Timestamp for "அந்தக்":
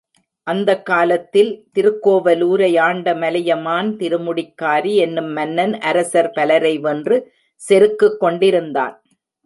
0.47-0.85